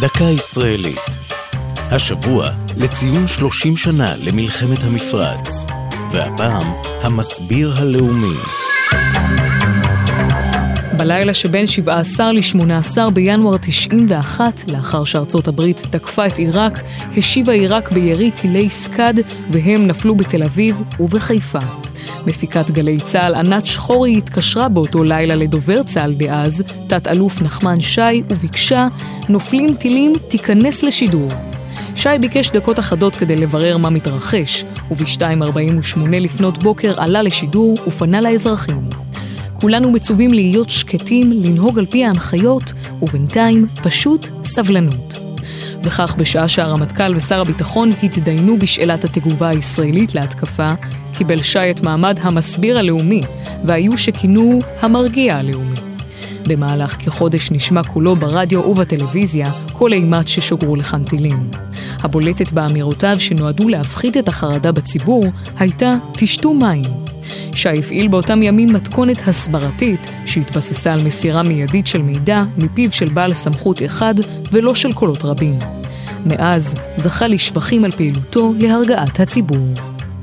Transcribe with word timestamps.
דקה 0.00 0.24
ישראלית. 0.24 1.10
השבוע 1.90 2.50
לציון 2.76 3.26
30 3.26 3.76
שנה 3.76 4.16
למלחמת 4.16 4.78
המפרץ, 4.82 5.66
והפעם 6.12 6.66
המסביר 7.02 7.74
הלאומי. 7.76 8.36
בלילה 10.96 11.34
שבין 11.34 11.66
17 11.66 12.32
ל-18 12.32 13.10
בינואר 13.10 13.56
91, 13.56 14.62
לאחר 14.68 15.04
שארצות 15.04 15.48
הברית 15.48 15.82
תקפה 15.90 16.26
את 16.26 16.38
עיראק, 16.38 16.82
השיבה 17.16 17.52
עיראק 17.52 17.92
בירי 17.92 18.30
טילי 18.30 18.70
סקאד, 18.70 19.20
והם 19.50 19.86
נפלו 19.86 20.14
בתל 20.14 20.42
אביב 20.42 20.82
ובחיפה. 21.00 21.85
מפיקת 22.26 22.70
גלי 22.70 23.00
צה"ל 23.00 23.34
ענת 23.34 23.66
שחורי 23.66 24.18
התקשרה 24.18 24.68
באותו 24.68 25.04
לילה 25.04 25.34
לדובר 25.34 25.82
צה"ל 25.82 26.14
דאז, 26.14 26.64
תת-אלוף 26.86 27.42
נחמן 27.42 27.80
שי, 27.80 28.22
וביקשה, 28.28 28.88
נופלים 29.28 29.74
טילים, 29.74 30.12
תיכנס 30.28 30.82
לשידור. 30.82 31.28
שי 31.96 32.08
ביקש 32.20 32.50
דקות 32.50 32.78
אחדות 32.78 33.16
כדי 33.16 33.36
לברר 33.36 33.76
מה 33.76 33.90
מתרחש, 33.90 34.64
וב-2.48 34.90 35.98
לפנות 36.10 36.62
בוקר 36.62 37.00
עלה 37.00 37.22
לשידור 37.22 37.74
ופנה 37.86 38.20
לאזרחים. 38.20 38.88
כולנו 39.60 39.90
מצווים 39.90 40.30
להיות 40.30 40.70
שקטים, 40.70 41.32
לנהוג 41.32 41.78
על 41.78 41.86
פי 41.86 42.04
ההנחיות, 42.04 42.72
ובינתיים 43.02 43.66
פשוט 43.82 44.28
סבלנות. 44.44 45.25
וכך 45.86 46.14
בשעה 46.18 46.48
שהרמטכ"ל 46.48 47.16
ושר 47.16 47.40
הביטחון 47.40 47.90
התדיינו 48.02 48.58
בשאלת 48.58 49.04
התגובה 49.04 49.48
הישראלית 49.48 50.14
להתקפה, 50.14 50.72
קיבל 51.18 51.42
שי 51.42 51.70
את 51.70 51.80
מעמד 51.80 52.18
המסביר 52.22 52.78
הלאומי, 52.78 53.20
והיו 53.64 53.98
שכינו 53.98 54.58
המרגיע 54.80 55.36
הלאומי. 55.36 55.76
במהלך 56.48 56.96
כחודש 57.04 57.50
נשמע 57.50 57.82
קולו 57.82 58.16
ברדיו 58.16 58.60
ובטלוויזיה 58.60 59.50
כל 59.72 59.92
אימת 59.92 60.28
ששוגרו 60.28 60.76
לכאן 60.76 61.04
טילים. 61.04 61.50
הבולטת 62.02 62.52
באמירותיו 62.52 63.16
שנועדו 63.20 63.68
להפחית 63.68 64.16
את 64.16 64.28
החרדה 64.28 64.72
בציבור 64.72 65.24
הייתה 65.58 65.94
תשתו 66.12 66.54
מים. 66.54 66.84
שי 67.54 67.78
הפעיל 67.78 68.08
באותם 68.08 68.42
ימים 68.42 68.72
מתכונת 68.72 69.28
הסברתית 69.28 70.10
שהתבססה 70.26 70.92
על 70.92 71.02
מסירה 71.02 71.42
מיידית 71.42 71.86
של 71.86 72.02
מידע 72.02 72.44
מפיו 72.58 72.92
של 72.92 73.08
בעל 73.08 73.34
סמכות 73.34 73.82
אחד 73.82 74.14
ולא 74.52 74.74
של 74.74 74.92
קולות 74.92 75.24
רבים. 75.24 75.58
מאז 76.26 76.74
זכה 76.96 77.26
לשבחים 77.26 77.84
על 77.84 77.90
פעילותו 77.90 78.54
להרגעת 78.58 79.20
הציבור. 79.20 79.66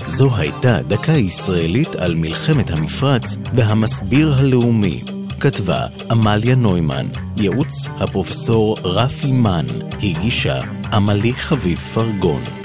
זו 0.06 0.36
הייתה 0.38 0.82
דקה 0.88 1.12
ישראלית 1.12 1.96
על 1.96 2.16
מלחמת 2.16 2.72
המפרץ 2.72 3.38
והמסביר 3.54 4.34
הלאומי. 4.38 5.04
כתבה 5.40 5.86
עמליה 6.12 6.56
נוימן, 6.56 7.06
ייעוץ 7.38 7.88
הפרופסור 8.00 8.78
רפי 8.84 9.32
מן, 9.32 9.66
הגישה 10.04 10.62
עמלי 10.94 11.34
חביב 11.34 11.78
פרגון. 11.78 12.63